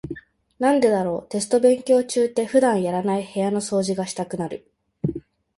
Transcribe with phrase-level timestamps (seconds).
[0.57, 4.65] なんでだろう、テスト勉強中って普段やらない部屋の掃除がしたくなる。